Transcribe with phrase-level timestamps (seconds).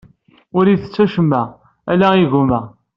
[0.57, 1.43] Ur ittett acemma,
[1.91, 2.61] ala igumma.